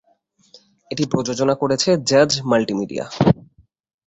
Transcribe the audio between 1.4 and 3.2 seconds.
করেছে জাজ মাল্টিমিডিয়া।